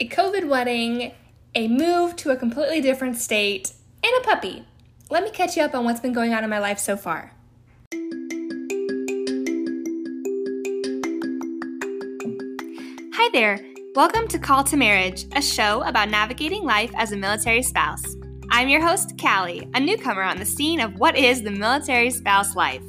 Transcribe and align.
a 0.00 0.06
COVID 0.06 0.46
wedding, 0.46 1.12
a 1.56 1.66
move 1.66 2.14
to 2.14 2.30
a 2.30 2.36
completely 2.36 2.80
different 2.80 3.16
state, 3.16 3.72
and 4.04 4.12
a 4.20 4.24
puppy. 4.24 4.64
Let 5.10 5.24
me 5.24 5.30
catch 5.30 5.56
you 5.56 5.64
up 5.64 5.74
on 5.74 5.84
what's 5.84 5.98
been 5.98 6.12
going 6.12 6.32
on 6.32 6.44
in 6.44 6.50
my 6.50 6.60
life 6.60 6.78
so 6.78 6.96
far. 6.96 7.32
Hi 13.12 13.28
there. 13.32 13.58
Welcome 13.96 14.28
to 14.28 14.38
Call 14.38 14.62
to 14.64 14.76
Marriage, 14.76 15.26
a 15.34 15.42
show 15.42 15.82
about 15.82 16.10
navigating 16.10 16.62
life 16.62 16.92
as 16.94 17.10
a 17.10 17.16
military 17.16 17.62
spouse. 17.62 18.04
I'm 18.52 18.68
your 18.68 18.86
host, 18.86 19.20
Callie, 19.20 19.68
a 19.74 19.80
newcomer 19.80 20.22
on 20.22 20.38
the 20.38 20.46
scene 20.46 20.78
of 20.78 20.96
what 21.00 21.16
is 21.16 21.42
the 21.42 21.50
military 21.50 22.10
spouse 22.10 22.54
life. 22.54 22.86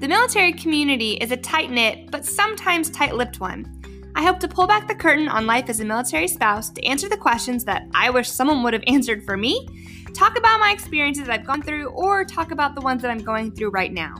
The 0.00 0.08
military 0.08 0.54
community 0.54 1.12
is 1.12 1.30
a 1.30 1.36
tight 1.36 1.70
knit, 1.70 2.10
but 2.10 2.26
sometimes 2.26 2.90
tight 2.90 3.14
lipped 3.14 3.38
one. 3.38 3.81
I 4.22 4.24
hope 4.24 4.38
to 4.38 4.46
pull 4.46 4.68
back 4.68 4.86
the 4.86 4.94
curtain 4.94 5.26
on 5.26 5.48
life 5.48 5.68
as 5.68 5.80
a 5.80 5.84
military 5.84 6.28
spouse 6.28 6.70
to 6.70 6.84
answer 6.84 7.08
the 7.08 7.16
questions 7.16 7.64
that 7.64 7.88
I 7.92 8.08
wish 8.08 8.30
someone 8.30 8.62
would 8.62 8.72
have 8.72 8.84
answered 8.86 9.24
for 9.24 9.36
me, 9.36 9.66
talk 10.14 10.38
about 10.38 10.60
my 10.60 10.70
experiences 10.70 11.28
I've 11.28 11.44
gone 11.44 11.60
through, 11.60 11.88
or 11.88 12.24
talk 12.24 12.52
about 12.52 12.76
the 12.76 12.82
ones 12.82 13.02
that 13.02 13.10
I'm 13.10 13.18
going 13.18 13.50
through 13.50 13.70
right 13.70 13.92
now. 13.92 14.14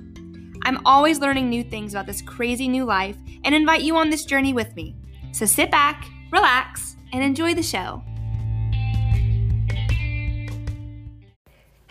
I'm 0.64 0.84
always 0.84 1.20
learning 1.20 1.48
new 1.48 1.62
things 1.62 1.94
about 1.94 2.06
this 2.06 2.20
crazy 2.20 2.66
new 2.66 2.84
life 2.84 3.16
and 3.44 3.54
invite 3.54 3.82
you 3.82 3.96
on 3.96 4.10
this 4.10 4.24
journey 4.24 4.52
with 4.52 4.74
me. 4.74 4.96
So 5.30 5.46
sit 5.46 5.70
back, 5.70 6.04
relax, 6.32 6.96
and 7.12 7.22
enjoy 7.22 7.54
the 7.54 7.62
show. 7.62 8.02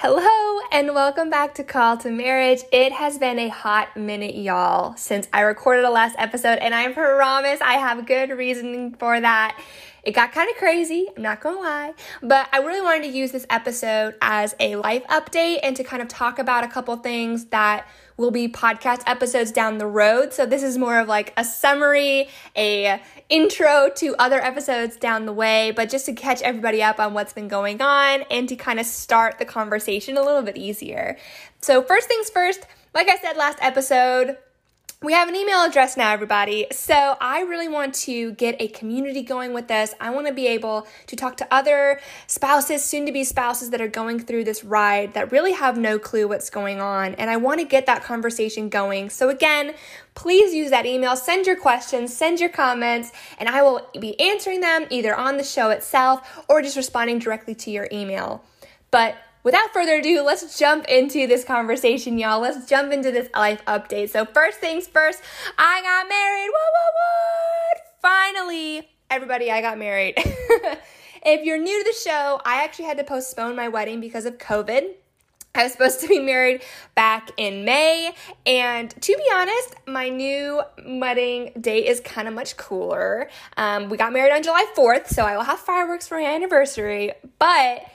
Hello, 0.03 0.65
and 0.71 0.95
welcome 0.95 1.29
back 1.29 1.53
to 1.53 1.63
Call 1.63 1.95
to 1.97 2.09
Marriage. 2.09 2.61
It 2.71 2.91
has 2.91 3.19
been 3.19 3.37
a 3.37 3.49
hot 3.49 3.95
minute, 3.95 4.33
y'all, 4.33 4.97
since 4.97 5.27
I 5.31 5.41
recorded 5.41 5.85
the 5.85 5.91
last 5.91 6.15
episode, 6.17 6.57
and 6.57 6.73
I 6.73 6.91
promise 6.91 7.61
I 7.61 7.75
have 7.75 8.07
good 8.07 8.31
reasoning 8.31 8.95
for 8.95 9.21
that. 9.21 9.55
It 10.03 10.13
got 10.13 10.31
kind 10.31 10.49
of 10.49 10.57
crazy, 10.57 11.07
I'm 11.15 11.21
not 11.21 11.41
gonna 11.41 11.59
lie, 11.59 11.93
but 12.23 12.49
I 12.51 12.57
really 12.59 12.81
wanted 12.81 13.03
to 13.03 13.09
use 13.09 13.31
this 13.31 13.45
episode 13.51 14.15
as 14.19 14.55
a 14.59 14.75
life 14.75 15.05
update 15.07 15.59
and 15.61 15.75
to 15.75 15.83
kind 15.83 16.01
of 16.01 16.07
talk 16.07 16.39
about 16.39 16.63
a 16.63 16.67
couple 16.67 16.95
things 16.97 17.45
that 17.45 17.87
will 18.17 18.31
be 18.31 18.47
podcast 18.47 19.03
episodes 19.05 19.51
down 19.51 19.77
the 19.77 19.85
road. 19.85 20.33
So 20.33 20.47
this 20.47 20.63
is 20.63 20.77
more 20.77 20.99
of 20.99 21.07
like 21.07 21.33
a 21.37 21.43
summary, 21.43 22.29
a 22.55 22.99
intro 23.29 23.89
to 23.97 24.15
other 24.17 24.41
episodes 24.41 24.97
down 24.97 25.27
the 25.27 25.33
way, 25.33 25.71
but 25.71 25.89
just 25.89 26.07
to 26.07 26.13
catch 26.13 26.41
everybody 26.41 26.81
up 26.81 26.99
on 26.99 27.13
what's 27.13 27.33
been 27.33 27.47
going 27.47 27.81
on 27.81 28.23
and 28.31 28.49
to 28.49 28.55
kind 28.55 28.79
of 28.79 28.87
start 28.87 29.37
the 29.37 29.45
conversation 29.45 30.17
a 30.17 30.23
little 30.23 30.41
bit 30.41 30.57
easier. 30.57 31.15
So 31.61 31.83
first 31.83 32.07
things 32.07 32.29
first, 32.31 32.65
like 32.95 33.07
I 33.07 33.17
said 33.17 33.37
last 33.37 33.59
episode, 33.61 34.37
we 35.03 35.13
have 35.13 35.27
an 35.27 35.35
email 35.35 35.63
address 35.63 35.97
now, 35.97 36.11
everybody. 36.11 36.67
So 36.71 37.17
I 37.19 37.41
really 37.41 37.67
want 37.67 37.95
to 37.95 38.33
get 38.33 38.55
a 38.61 38.67
community 38.67 39.23
going 39.23 39.51
with 39.51 39.67
this. 39.67 39.95
I 39.99 40.11
want 40.11 40.27
to 40.27 40.33
be 40.33 40.45
able 40.45 40.85
to 41.07 41.15
talk 41.15 41.37
to 41.37 41.47
other 41.51 41.99
spouses, 42.27 42.83
soon 42.83 43.07
to 43.07 43.11
be 43.11 43.23
spouses 43.23 43.71
that 43.71 43.81
are 43.81 43.87
going 43.87 44.19
through 44.19 44.43
this 44.43 44.63
ride 44.63 45.15
that 45.15 45.31
really 45.31 45.53
have 45.53 45.75
no 45.75 45.97
clue 45.97 46.27
what's 46.27 46.51
going 46.51 46.79
on. 46.79 47.15
And 47.15 47.31
I 47.31 47.37
want 47.37 47.59
to 47.61 47.65
get 47.65 47.87
that 47.87 48.03
conversation 48.03 48.69
going. 48.69 49.09
So 49.09 49.29
again, 49.29 49.73
please 50.13 50.53
use 50.53 50.69
that 50.69 50.85
email, 50.85 51.15
send 51.15 51.47
your 51.47 51.55
questions, 51.55 52.15
send 52.15 52.39
your 52.39 52.49
comments, 52.49 53.11
and 53.39 53.49
I 53.49 53.63
will 53.63 53.89
be 53.99 54.19
answering 54.19 54.61
them 54.61 54.85
either 54.91 55.15
on 55.15 55.37
the 55.37 55.43
show 55.43 55.71
itself 55.71 56.43
or 56.47 56.61
just 56.61 56.77
responding 56.77 57.17
directly 57.17 57.55
to 57.55 57.71
your 57.71 57.87
email. 57.91 58.43
But 58.91 59.15
without 59.43 59.73
further 59.73 59.95
ado, 59.95 60.21
let's 60.23 60.57
jump 60.57 60.85
into 60.85 61.27
this 61.27 61.43
conversation, 61.43 62.17
y'all. 62.17 62.39
Let's 62.39 62.67
jump 62.69 62.91
into 62.91 63.11
this 63.11 63.29
life 63.35 63.63
update. 63.65 64.09
So, 64.09 64.25
first 64.25 64.59
things 64.59 64.87
first, 64.87 65.21
I 65.57 65.81
got 65.81 66.07
married. 66.09 66.49
What, 66.51 66.71
what, 66.73 66.93
what? 66.99 68.35
Finally, 68.35 68.89
everybody, 69.09 69.51
I 69.51 69.61
got 69.61 69.77
married. 69.77 70.15
if 71.25 71.45
you're 71.45 71.57
new 71.57 71.83
to 71.83 71.89
the 71.89 72.09
show, 72.09 72.41
I 72.45 72.63
actually 72.63 72.85
had 72.85 72.97
to 72.97 73.03
postpone 73.03 73.55
my 73.55 73.67
wedding 73.67 73.99
because 74.01 74.25
of 74.25 74.37
COVID. 74.37 74.93
I 75.53 75.63
was 75.63 75.73
supposed 75.73 75.99
to 75.99 76.07
be 76.07 76.19
married 76.19 76.61
back 76.95 77.31
in 77.35 77.65
May, 77.65 78.13
and 78.45 78.89
to 78.89 79.17
be 79.17 79.23
honest, 79.33 79.75
my 79.85 80.07
new 80.07 80.61
wedding 80.85 81.51
date 81.59 81.87
is 81.87 81.99
kind 81.99 82.29
of 82.29 82.33
much 82.33 82.55
cooler. 82.55 83.29
Um, 83.57 83.89
we 83.89 83.97
got 83.97 84.13
married 84.13 84.31
on 84.31 84.43
July 84.43 84.65
4th, 84.77 85.07
so 85.07 85.25
I 85.25 85.35
will 85.35 85.43
have 85.43 85.59
fireworks 85.59 86.07
for 86.07 86.17
my 86.17 86.25
anniversary, 86.25 87.11
but 87.37 87.85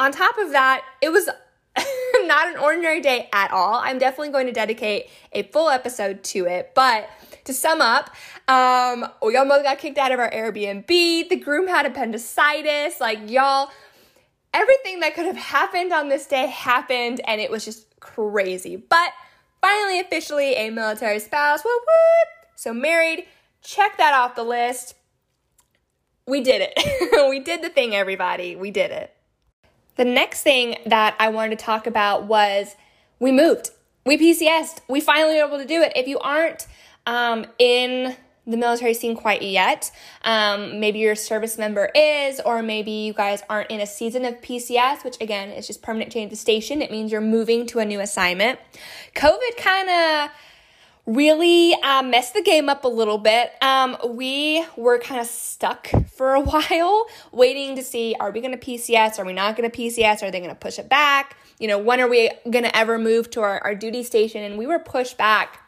on 0.00 0.12
top 0.12 0.38
of 0.38 0.52
that, 0.52 0.82
it 1.02 1.10
was 1.10 1.28
not 2.24 2.48
an 2.48 2.56
ordinary 2.56 3.02
day 3.02 3.28
at 3.34 3.50
all. 3.52 3.74
I'm 3.74 3.98
definitely 3.98 4.30
going 4.30 4.46
to 4.46 4.52
dedicate 4.52 5.10
a 5.32 5.42
full 5.42 5.68
episode 5.68 6.24
to 6.24 6.46
it. 6.46 6.72
But 6.74 7.08
to 7.44 7.52
sum 7.52 7.82
up, 7.82 8.08
um, 8.48 9.06
we 9.22 9.36
almost 9.36 9.62
got 9.62 9.78
kicked 9.78 9.98
out 9.98 10.10
of 10.10 10.18
our 10.18 10.30
Airbnb. 10.30 10.86
The 10.88 11.36
groom 11.36 11.68
had 11.68 11.84
appendicitis. 11.84 12.98
Like, 12.98 13.30
y'all, 13.30 13.70
everything 14.54 15.00
that 15.00 15.14
could 15.14 15.26
have 15.26 15.36
happened 15.36 15.92
on 15.92 16.08
this 16.08 16.26
day 16.26 16.46
happened, 16.46 17.20
and 17.26 17.38
it 17.38 17.50
was 17.50 17.66
just 17.66 18.00
crazy. 18.00 18.76
But 18.76 19.12
finally, 19.60 20.00
officially 20.00 20.54
a 20.54 20.70
military 20.70 21.18
spouse. 21.18 21.62
Whoop, 21.62 21.82
whoop. 21.82 22.48
So, 22.56 22.72
married, 22.72 23.26
check 23.62 23.98
that 23.98 24.14
off 24.14 24.34
the 24.34 24.44
list. 24.44 24.94
We 26.26 26.40
did 26.40 26.72
it. 26.74 27.28
we 27.30 27.40
did 27.40 27.60
the 27.60 27.68
thing, 27.68 27.94
everybody. 27.94 28.56
We 28.56 28.70
did 28.70 28.92
it. 28.92 29.14
The 29.96 30.04
next 30.04 30.42
thing 30.42 30.76
that 30.86 31.16
I 31.18 31.28
wanted 31.28 31.58
to 31.58 31.64
talk 31.64 31.86
about 31.86 32.24
was 32.24 32.76
we 33.18 33.32
moved. 33.32 33.70
We 34.06 34.16
PCSed. 34.16 34.80
We 34.88 35.00
finally 35.00 35.36
were 35.36 35.46
able 35.46 35.58
to 35.58 35.66
do 35.66 35.82
it. 35.82 35.92
If 35.94 36.08
you 36.08 36.18
aren't 36.18 36.66
um, 37.06 37.46
in 37.58 38.16
the 38.46 38.56
military 38.56 38.94
scene 38.94 39.14
quite 39.14 39.42
yet, 39.42 39.92
um, 40.24 40.80
maybe 40.80 40.98
your 40.98 41.14
service 41.14 41.58
member 41.58 41.90
is, 41.94 42.40
or 42.40 42.62
maybe 42.62 42.90
you 42.90 43.12
guys 43.12 43.42
aren't 43.50 43.70
in 43.70 43.80
a 43.80 43.86
season 43.86 44.24
of 44.24 44.40
PCS, 44.40 45.04
which 45.04 45.20
again 45.20 45.50
is 45.50 45.66
just 45.66 45.82
permanent 45.82 46.10
change 46.10 46.32
of 46.32 46.38
station. 46.38 46.82
It 46.82 46.90
means 46.90 47.12
you're 47.12 47.20
moving 47.20 47.66
to 47.68 47.78
a 47.78 47.84
new 47.84 48.00
assignment. 48.00 48.58
COVID 49.14 49.56
kind 49.58 49.88
of 49.90 50.30
really 51.14 51.74
uh, 51.82 52.02
messed 52.02 52.34
the 52.34 52.42
game 52.42 52.68
up 52.68 52.84
a 52.84 52.88
little 52.88 53.18
bit. 53.18 53.52
Um, 53.62 53.96
we 54.08 54.64
were 54.76 54.98
kind 54.98 55.20
of 55.20 55.26
stuck 55.26 55.88
for 56.12 56.34
a 56.34 56.40
while 56.40 57.06
waiting 57.32 57.76
to 57.76 57.82
see 57.82 58.14
are 58.20 58.30
we 58.30 58.40
going 58.40 58.58
to 58.58 58.64
PCS? 58.64 59.18
Are 59.18 59.24
we 59.24 59.32
not 59.32 59.56
going 59.56 59.70
to 59.70 59.76
PCS? 59.76 60.22
Are 60.22 60.30
they 60.30 60.38
going 60.38 60.50
to 60.50 60.56
push 60.56 60.78
it 60.78 60.88
back? 60.88 61.36
You 61.58 61.68
know, 61.68 61.78
when 61.78 62.00
are 62.00 62.08
we 62.08 62.30
going 62.48 62.64
to 62.64 62.76
ever 62.76 62.98
move 62.98 63.30
to 63.30 63.40
our, 63.42 63.62
our 63.64 63.74
duty 63.74 64.02
station? 64.02 64.42
And 64.42 64.56
we 64.56 64.66
were 64.66 64.78
pushed 64.78 65.18
back 65.18 65.60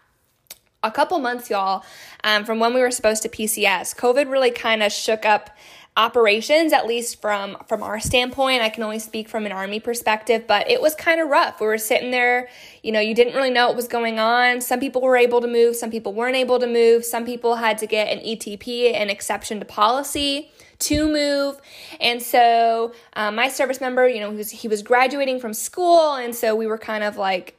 a 0.82 0.90
couple 0.90 1.18
months, 1.18 1.48
y'all, 1.50 1.84
um, 2.24 2.44
from 2.44 2.58
when 2.58 2.74
we 2.74 2.80
were 2.80 2.90
supposed 2.90 3.22
to 3.22 3.28
PCS. 3.28 3.96
COVID 3.96 4.30
really 4.30 4.50
kind 4.50 4.82
of 4.82 4.90
shook 4.90 5.24
up 5.24 5.50
operations 5.96 6.72
at 6.72 6.86
least 6.86 7.20
from 7.20 7.56
from 7.66 7.82
our 7.82 8.00
standpoint. 8.00 8.62
I 8.62 8.70
can 8.70 8.82
only 8.82 8.98
speak 8.98 9.28
from 9.28 9.44
an 9.44 9.52
army 9.52 9.78
perspective 9.78 10.46
but 10.46 10.70
it 10.70 10.80
was 10.80 10.94
kind 10.94 11.20
of 11.20 11.28
rough. 11.28 11.60
We 11.60 11.66
were 11.66 11.78
sitting 11.78 12.10
there 12.10 12.48
you 12.82 12.92
know 12.92 13.00
you 13.00 13.14
didn't 13.14 13.34
really 13.34 13.50
know 13.50 13.66
what 13.66 13.76
was 13.76 13.88
going 13.88 14.18
on. 14.18 14.62
Some 14.62 14.80
people 14.80 15.02
were 15.02 15.16
able 15.16 15.42
to 15.42 15.46
move 15.46 15.76
some 15.76 15.90
people 15.90 16.14
weren't 16.14 16.36
able 16.36 16.58
to 16.58 16.66
move. 16.66 17.04
Some 17.04 17.26
people 17.26 17.56
had 17.56 17.76
to 17.78 17.86
get 17.86 18.08
an 18.08 18.24
etp 18.24 18.94
an 18.94 19.10
exception 19.10 19.58
to 19.58 19.66
policy 19.66 20.50
to 20.78 21.06
move. 21.06 21.60
And 22.00 22.22
so 22.22 22.92
um, 23.12 23.36
my 23.36 23.48
service 23.48 23.80
member 23.80 24.08
you 24.08 24.20
know 24.20 24.30
he 24.30 24.36
was, 24.36 24.50
he 24.50 24.68
was 24.68 24.82
graduating 24.82 25.40
from 25.40 25.52
school 25.52 26.14
and 26.14 26.34
so 26.34 26.56
we 26.56 26.66
were 26.66 26.78
kind 26.78 27.04
of 27.04 27.18
like 27.18 27.56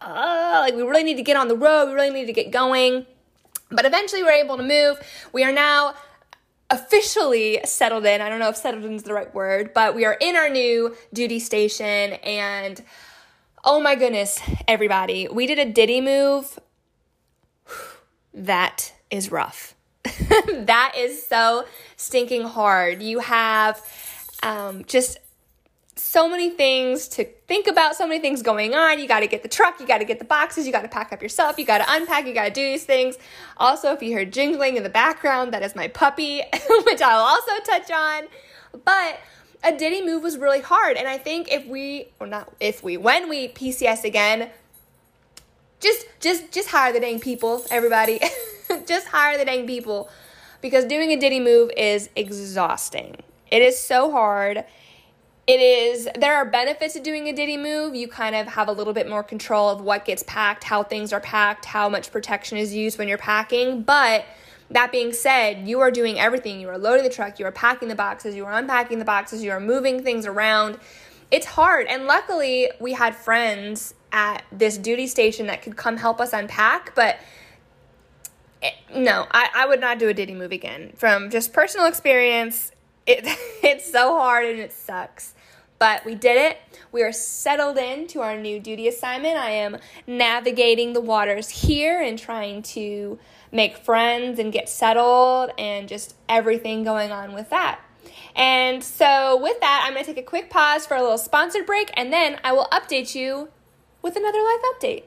uh, 0.00 0.60
like 0.62 0.74
we 0.74 0.82
really 0.82 1.02
need 1.02 1.16
to 1.16 1.24
get 1.24 1.36
on 1.36 1.48
the 1.48 1.56
road. 1.56 1.86
We 1.86 1.94
really 1.94 2.10
need 2.10 2.26
to 2.26 2.32
get 2.32 2.50
going. 2.50 3.06
But 3.70 3.84
eventually 3.84 4.22
we 4.22 4.28
we're 4.28 4.44
able 4.44 4.56
to 4.56 4.62
move. 4.62 5.00
We 5.32 5.44
are 5.44 5.52
now 5.52 5.94
officially 6.70 7.60
settled 7.64 8.04
in. 8.04 8.20
I 8.20 8.28
don't 8.28 8.38
know 8.38 8.48
if 8.48 8.56
settled 8.56 8.84
in 8.84 8.92
is 8.92 9.02
the 9.02 9.14
right 9.14 9.32
word, 9.34 9.72
but 9.74 9.94
we 9.94 10.04
are 10.04 10.16
in 10.20 10.36
our 10.36 10.48
new 10.48 10.94
duty 11.12 11.38
station 11.38 12.14
and 12.24 12.82
oh 13.64 13.80
my 13.80 13.94
goodness, 13.94 14.40
everybody, 14.66 15.28
we 15.28 15.46
did 15.46 15.58
a 15.58 15.70
DITY 15.70 16.00
move. 16.00 16.58
That 18.34 18.92
is 19.10 19.32
rough. 19.32 19.74
that 20.04 20.92
is 20.96 21.26
so 21.26 21.64
stinking 21.96 22.42
hard. 22.42 23.02
You 23.02 23.18
have 23.18 23.82
um, 24.44 24.84
just 24.84 25.18
so 26.10 26.26
many 26.26 26.48
things 26.48 27.06
to 27.06 27.24
think 27.46 27.66
about, 27.66 27.94
so 27.94 28.06
many 28.06 28.18
things 28.18 28.40
going 28.40 28.74
on. 28.74 28.98
You 28.98 29.06
got 29.06 29.20
to 29.20 29.26
get 29.26 29.42
the 29.42 29.48
truck, 29.48 29.78
you 29.78 29.86
got 29.86 29.98
to 29.98 30.06
get 30.06 30.18
the 30.18 30.24
boxes, 30.24 30.66
you 30.66 30.72
got 30.72 30.80
to 30.80 30.88
pack 30.88 31.12
up 31.12 31.20
yourself, 31.20 31.58
you 31.58 31.66
got 31.66 31.78
to 31.78 31.84
unpack, 31.86 32.26
you 32.26 32.32
got 32.32 32.46
to 32.46 32.50
do 32.50 32.62
these 32.62 32.84
things. 32.84 33.18
Also, 33.58 33.92
if 33.92 34.02
you 34.02 34.08
hear 34.08 34.24
jingling 34.24 34.76
in 34.76 34.82
the 34.82 34.88
background, 34.88 35.52
that 35.52 35.62
is 35.62 35.76
my 35.76 35.86
puppy, 35.86 36.40
which 36.86 37.02
I'll 37.02 37.20
also 37.20 37.52
touch 37.62 37.90
on. 37.90 38.24
But 38.86 39.20
a 39.62 39.76
DITY 39.76 40.06
move 40.06 40.22
was 40.22 40.38
really 40.38 40.62
hard. 40.62 40.96
And 40.96 41.06
I 41.06 41.18
think 41.18 41.52
if 41.52 41.66
we, 41.66 42.08
or 42.18 42.26
not 42.26 42.50
if 42.58 42.82
we, 42.82 42.96
when 42.96 43.28
we 43.28 43.48
PCS 43.48 44.04
again, 44.04 44.48
just 45.78 46.06
just 46.20 46.50
just 46.50 46.70
hire 46.70 46.90
the 46.90 47.00
dang 47.00 47.20
people, 47.20 47.64
everybody. 47.70 48.18
just 48.86 49.08
hire 49.08 49.36
the 49.36 49.44
dang 49.44 49.66
people 49.66 50.08
because 50.62 50.86
doing 50.86 51.12
a 51.12 51.16
DITY 51.16 51.40
move 51.40 51.70
is 51.76 52.08
exhausting. 52.16 53.16
It 53.50 53.60
is 53.60 53.78
so 53.78 54.10
hard 54.10 54.64
it 55.48 55.60
is 55.60 56.06
there 56.14 56.36
are 56.36 56.44
benefits 56.44 56.92
to 56.92 57.00
doing 57.00 57.26
a 57.26 57.32
DITY 57.32 57.56
move. 57.56 57.94
You 57.94 58.06
kind 58.06 58.36
of 58.36 58.46
have 58.48 58.68
a 58.68 58.72
little 58.72 58.92
bit 58.92 59.08
more 59.08 59.22
control 59.22 59.70
of 59.70 59.80
what 59.80 60.04
gets 60.04 60.22
packed, 60.24 60.62
how 60.62 60.82
things 60.82 61.10
are 61.10 61.20
packed, 61.20 61.64
how 61.64 61.88
much 61.88 62.12
protection 62.12 62.58
is 62.58 62.74
used 62.74 62.98
when 62.98 63.08
you're 63.08 63.16
packing, 63.16 63.82
but 63.82 64.26
that 64.70 64.92
being 64.92 65.14
said, 65.14 65.66
you 65.66 65.80
are 65.80 65.90
doing 65.90 66.20
everything. 66.20 66.60
You 66.60 66.68
are 66.68 66.76
loading 66.76 67.02
the 67.02 67.10
truck, 67.10 67.38
you 67.38 67.46
are 67.46 67.52
packing 67.52 67.88
the 67.88 67.94
boxes, 67.94 68.34
you 68.34 68.44
are 68.44 68.52
unpacking 68.52 68.98
the 68.98 69.06
boxes, 69.06 69.42
you 69.42 69.50
are 69.50 69.60
moving 69.60 70.02
things 70.02 70.26
around. 70.26 70.78
It's 71.30 71.46
hard. 71.46 71.86
And 71.86 72.04
luckily, 72.04 72.70
we 72.78 72.92
had 72.92 73.16
friends 73.16 73.94
at 74.12 74.44
this 74.52 74.76
duty 74.76 75.06
station 75.06 75.46
that 75.46 75.62
could 75.62 75.76
come 75.76 75.96
help 75.96 76.20
us 76.20 76.34
unpack, 76.34 76.94
but 76.94 77.18
it, 78.62 78.74
no, 78.94 79.26
I, 79.30 79.48
I 79.54 79.66
would 79.66 79.80
not 79.80 79.98
do 79.98 80.10
a 80.10 80.14
DITY 80.14 80.34
move 80.34 80.52
again. 80.52 80.92
From 80.94 81.30
just 81.30 81.54
personal 81.54 81.86
experience, 81.86 82.72
it, 83.06 83.20
it's 83.62 83.90
so 83.90 84.18
hard 84.18 84.44
and 84.44 84.58
it 84.58 84.74
sucks. 84.74 85.34
But 85.78 86.04
we 86.04 86.14
did 86.14 86.36
it. 86.36 86.58
We 86.90 87.02
are 87.02 87.12
settled 87.12 87.78
into 87.78 88.20
our 88.20 88.36
new 88.36 88.58
duty 88.58 88.88
assignment. 88.88 89.36
I 89.36 89.50
am 89.50 89.78
navigating 90.06 90.92
the 90.92 91.00
waters 91.00 91.48
here 91.48 92.00
and 92.00 92.18
trying 92.18 92.62
to 92.62 93.18
make 93.52 93.76
friends 93.76 94.38
and 94.38 94.52
get 94.52 94.68
settled 94.68 95.52
and 95.58 95.88
just 95.88 96.16
everything 96.28 96.82
going 96.82 97.12
on 97.12 97.32
with 97.32 97.50
that. 97.50 97.80
And 98.34 98.82
so, 98.82 99.38
with 99.40 99.60
that, 99.60 99.84
I'm 99.84 99.94
going 99.94 100.04
to 100.04 100.14
take 100.14 100.22
a 100.22 100.26
quick 100.26 100.50
pause 100.50 100.86
for 100.86 100.96
a 100.96 101.02
little 101.02 101.18
sponsored 101.18 101.66
break 101.66 101.90
and 101.96 102.12
then 102.12 102.38
I 102.44 102.52
will 102.52 102.68
update 102.72 103.14
you 103.14 103.48
with 104.02 104.16
another 104.16 104.38
life 104.38 104.60
update. 104.74 105.04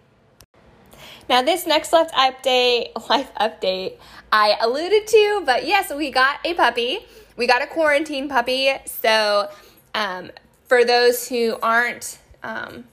Now, 1.29 1.41
this 1.41 1.65
next 1.65 1.93
life 1.93 2.11
update, 2.11 2.91
life 3.09 3.31
update, 3.39 3.97
I 4.31 4.57
alluded 4.59 5.07
to, 5.07 5.43
but 5.45 5.65
yes, 5.65 5.93
we 5.93 6.11
got 6.11 6.39
a 6.45 6.53
puppy. 6.53 6.99
We 7.37 7.47
got 7.47 7.61
a 7.61 7.67
quarantine 7.67 8.27
puppy. 8.27 8.73
So, 8.85 9.49
um, 9.95 10.31
for 10.71 10.85
those 10.85 11.27
who 11.27 11.57
aren't 11.61 12.17
um, 12.43 12.85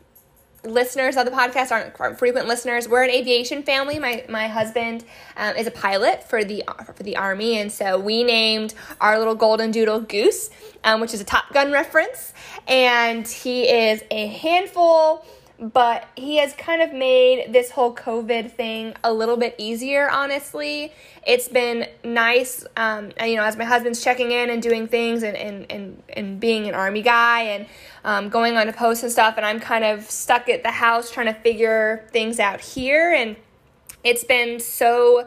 listeners 0.65 1.17
of 1.17 1.25
the 1.27 1.31
podcast, 1.31 1.71
aren't, 1.71 2.19
frequent 2.19 2.49
listeners, 2.49 2.89
we're 2.89 3.05
an 3.05 3.11
aviation 3.11 3.63
family. 3.63 4.01
My 4.01 4.25
my 4.29 4.49
husband 4.49 5.05
um, 5.37 5.55
is 5.55 5.69
a 5.69 5.71
pilot 5.71 6.29
for 6.29 6.43
the 6.43 6.65
for 6.97 7.05
the 7.05 7.17
army, 7.17 7.57
and 7.57 7.71
so 7.71 7.97
we 7.97 8.25
named 8.25 8.75
our 9.01 9.17
little 9.17 9.37
golden 9.37 9.71
doodle 9.71 10.01
Goose, 10.01 10.51
um, 10.83 11.01
which 11.01 11.15
is 11.15 11.21
a 11.21 11.25
Top 11.25 11.53
Gun 11.53 11.71
reference, 11.71 12.35
and 12.67 13.29
he 13.29 13.69
is 13.69 14.03
a 14.11 14.27
handful 14.27 15.25
but 15.61 16.07
he 16.15 16.37
has 16.37 16.53
kind 16.55 16.83
of 16.83 16.93
made 16.93 17.53
this 17.53 17.73
whole 17.73 17.93
COVID 17.95 18.53
thing 18.53 18.95
a 19.03 19.13
little 19.13 19.37
bit 19.37 19.57
easier, 19.59 20.09
honestly. 20.09 20.93
It's 21.27 21.49
been 21.49 21.89
nice, 22.05 22.65
um, 22.77 23.11
you 23.25 23.35
know, 23.35 23.43
as 23.43 23.57
my 23.57 23.65
husband's 23.65 24.03
checking 24.03 24.31
in 24.31 24.51
and 24.51 24.63
doing 24.63 24.87
things 24.87 25.25
and, 25.25 25.37
and, 25.37 25.67
and, 25.71 26.03
and 26.11 26.39
being 26.39 26.69
an 26.69 26.75
army 26.75 27.03
guy 27.03 27.43
and 27.43 27.67
um, 28.05 28.29
going 28.29 28.57
on 28.57 28.67
to 28.67 28.73
posts 28.73 29.03
and 29.03 29.11
stuff, 29.11 29.35
and 29.37 29.45
I'm 29.45 29.59
kind 29.59 29.85
of 29.85 30.09
stuck 30.09 30.49
at 30.49 30.63
the 30.63 30.71
house 30.71 31.11
trying 31.11 31.27
to 31.27 31.35
figure 31.35 32.09
things 32.13 32.39
out 32.39 32.61
here. 32.61 33.13
And 33.13 33.35
it's 34.05 34.23
been 34.23 34.61
so 34.61 35.27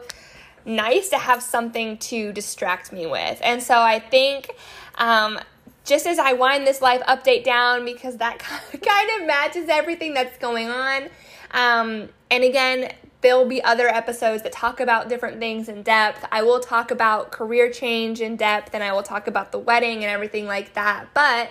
nice 0.64 1.10
to 1.10 1.18
have 1.18 1.42
something 1.42 1.98
to 1.98 2.32
distract 2.32 2.90
me 2.90 3.06
with. 3.06 3.38
And 3.42 3.62
so 3.62 3.78
I 3.80 3.98
think 3.98 4.50
um, 4.94 5.38
just 5.84 6.06
as 6.06 6.18
I 6.18 6.32
wind 6.32 6.66
this 6.66 6.80
life 6.80 7.02
update 7.08 7.44
down 7.44 7.84
because 7.84 8.18
that 8.18 8.38
kind 8.38 9.20
of 9.20 9.26
matches 9.26 9.68
everything 9.68 10.14
that's 10.14 10.38
going 10.38 10.68
on. 10.68 11.08
Um, 11.50 12.08
and 12.30 12.44
again, 12.44 12.92
there'll 13.20 13.46
be 13.46 13.62
other 13.62 13.88
episodes 13.88 14.42
that 14.42 14.52
talk 14.52 14.80
about 14.80 15.08
different 15.08 15.38
things 15.38 15.68
in 15.68 15.82
depth. 15.82 16.26
I 16.30 16.42
will 16.42 16.60
talk 16.60 16.90
about 16.90 17.30
career 17.30 17.70
change 17.70 18.20
in 18.20 18.36
depth 18.36 18.74
and 18.74 18.82
I 18.82 18.92
will 18.92 19.02
talk 19.02 19.26
about 19.26 19.52
the 19.52 19.58
wedding 19.58 19.96
and 19.96 20.04
everything 20.04 20.46
like 20.46 20.74
that. 20.74 21.06
But 21.14 21.50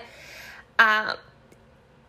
um, 0.79 1.17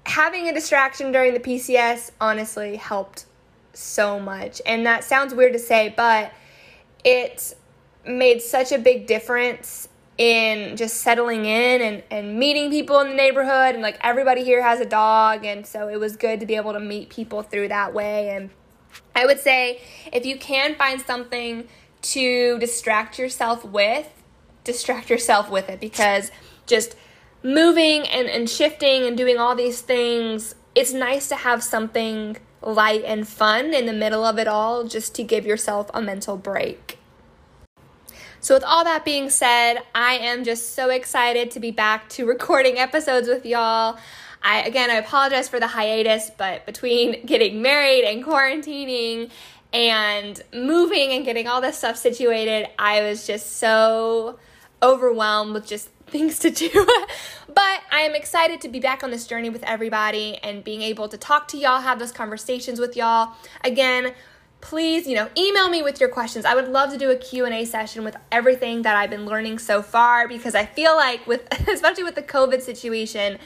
having 0.05 0.49
a 0.49 0.53
distraction 0.53 1.13
during 1.13 1.35
the 1.35 1.41
PCS 1.41 2.11
honestly 2.21 2.77
helped 2.77 3.27
so 3.73 4.19
much. 4.19 4.61
And 4.67 4.85
that 4.87 5.05
sounds 5.05 5.35
weird 5.35 5.53
to 5.53 5.59
say, 5.59 5.93
but 5.97 6.33
it 7.05 7.55
made 8.05 8.43
such 8.43 8.73
a 8.73 8.79
big 8.79 9.07
difference 9.07 9.89
in 10.19 10.77
just 10.77 10.99
settling 10.99 11.47
in 11.47 11.81
and, 11.81 12.03
and 12.11 12.39
meeting 12.39 12.71
people 12.71 13.01
in 13.01 13.09
the 13.09 13.15
neighborhood. 13.15 13.75
And 13.75 13.83
like 13.83 13.99
everybody 14.03 14.45
here 14.45 14.63
has 14.63 14.81
a 14.81 14.85
dog. 14.85 15.45
And 15.45 15.67
so 15.67 15.89
it 15.89 15.99
was 15.99 16.17
good 16.17 16.41
to 16.41 16.47
be 16.47 16.57
able 16.57 16.73
to 16.73 16.81
meet 16.81 17.09
people 17.11 17.43
through 17.43 17.69
that 17.69 17.95
way. 17.95 18.31
And 18.31 18.51
i 19.15 19.25
would 19.25 19.41
say 19.41 19.81
if 20.13 20.27
you 20.27 20.39
can 20.39 20.75
find 20.75 21.01
something 21.01 21.67
to 22.03 22.59
distract 22.59 23.19
yourself 23.19 23.65
with 23.65 24.23
distract 24.65 25.11
yourself 25.11 25.51
with 25.51 25.69
it. 25.69 25.81
Because 25.81 26.31
just 26.67 26.95
moving 27.43 28.07
and, 28.09 28.29
and 28.29 28.49
shifting 28.49 29.05
and 29.05 29.17
doing 29.17 29.39
all 29.39 29.55
these 29.55 29.81
things 29.81 30.55
it's 30.75 30.93
nice 30.93 31.29
to 31.29 31.37
have 31.37 31.63
something 31.63 32.37
light 32.63 33.03
and 33.05 33.27
fun 33.27 33.75
in 33.75 33.87
the 33.87 33.93
middle 33.93 34.25
of 34.25 34.39
it 34.39 34.47
all 34.47 34.85
just 34.85 35.15
to 35.15 35.23
give 35.23 35.45
yourself 35.45 35.91
a 35.93 36.01
mental 36.01 36.37
break 36.37 36.99
so, 38.43 38.55
with 38.55 38.65
all 38.65 38.83
that 38.83 39.05
being 39.05 39.31
said, 39.31 39.79
I 39.95 40.15
am 40.15 40.43
just 40.43 40.75
so 40.75 40.91
excited 40.91 41.53
to 41.53 41.61
be 41.61 41.71
back 41.71 42.09
to 42.11 42.27
recording 42.27 42.77
episodes 42.77 43.29
with 43.29 43.47
y'all. 43.47 43.99
I 44.43 44.63
again, 44.63 44.91
I 44.91 44.95
apologize 44.95 45.49
for 45.49 45.61
the 45.61 45.69
hiatus, 45.69 46.29
but 46.37 46.67
between 46.67 47.25
getting 47.27 47.63
married 47.63 48.05
and 48.05 48.25
quarantining 48.25 49.31
and 49.73 50.43
moving 50.53 51.13
and 51.13 51.25
getting 51.25 51.47
all 51.47 51.61
this 51.61 51.79
stuff 51.79 51.97
situated, 51.97 52.67
I 52.81 53.03
was 53.03 53.29
just 53.29 53.59
so 53.59 54.41
overwhelmed 54.83 55.55
with 55.55 55.69
just 55.69 55.89
things 56.09 56.41
to 56.41 56.51
do. 56.51 56.69
but 57.47 57.81
I 57.93 58.01
am 58.01 58.17
excited 58.17 58.61
to 58.63 58.69
be 58.69 58.81
back 58.81 59.05
on 59.05 59.13
this 59.13 59.25
journey 59.25 59.51
with 59.51 59.63
everybody 59.63 60.39
and 60.43 60.65
being 60.65 60.83
able 60.83 61.09
to 61.09 61.17
talk 61.17 61.47
to 61.49 61.57
y'all, 61.57 61.81
have 61.81 62.01
those 62.01 62.11
conversations 62.11 62.81
with 62.81 62.97
y'all. 62.97 63.35
Again, 63.63 64.15
please, 64.63 65.07
you 65.07 65.15
know, 65.15 65.29
email 65.37 65.69
me 65.69 65.83
with 65.83 66.01
your 66.01 66.09
questions. 66.09 66.47
I 66.47 66.55
would 66.55 66.69
love 66.69 66.91
to 66.93 66.97
do 66.97 67.11
a 67.11 67.17
Q&A 67.17 67.67
session 67.67 68.05
with 68.05 68.17
everything 68.31 68.83
that 68.83 68.97
I've 68.97 69.11
been 69.11 69.27
learning 69.27 69.59
so 69.59 69.83
far 69.83 70.27
because 70.27 70.55
I 70.55 70.65
feel 70.65 70.97
like 70.97 71.27
with 71.27 71.47
especially 71.69 72.05
with 72.05 72.15
the 72.15 72.23
COVID 72.23 72.63
situation, 72.63 73.39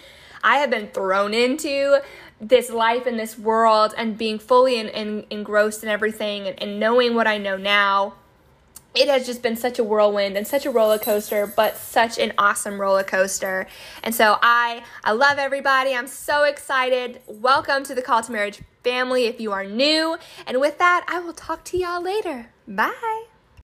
I 0.44 0.58
have 0.58 0.70
been 0.70 0.88
thrown 0.88 1.34
into 1.34 2.00
this 2.40 2.70
life 2.70 3.06
in 3.06 3.16
this 3.16 3.38
world 3.38 3.94
and 3.96 4.16
being 4.16 4.38
fully 4.38 4.78
in, 4.78 4.88
in, 4.88 5.26
engrossed 5.30 5.82
in 5.82 5.88
everything 5.88 6.46
and, 6.46 6.62
and 6.62 6.78
knowing 6.78 7.14
what 7.14 7.26
I 7.26 7.38
know 7.38 7.56
now 7.56 8.14
it 8.96 9.08
has 9.08 9.26
just 9.26 9.42
been 9.42 9.56
such 9.56 9.78
a 9.78 9.84
whirlwind 9.84 10.36
and 10.36 10.46
such 10.46 10.64
a 10.64 10.70
roller 10.70 10.98
coaster, 10.98 11.46
but 11.46 11.76
such 11.76 12.18
an 12.18 12.32
awesome 12.38 12.80
roller 12.80 13.02
coaster. 13.02 13.66
And 14.02 14.14
so 14.14 14.38
I 14.42 14.82
I 15.04 15.12
love 15.12 15.38
everybody. 15.38 15.94
I'm 15.94 16.06
so 16.06 16.44
excited. 16.44 17.20
Welcome 17.26 17.84
to 17.84 17.94
the 17.94 18.02
Call 18.02 18.22
to 18.22 18.32
Marriage 18.32 18.62
family 18.82 19.26
if 19.26 19.40
you 19.40 19.52
are 19.52 19.64
new. 19.64 20.16
And 20.46 20.60
with 20.60 20.78
that, 20.78 21.04
I 21.08 21.20
will 21.20 21.34
talk 21.34 21.64
to 21.64 21.78
y'all 21.78 22.02
later. 22.02 22.50
Bye. 22.66 23.26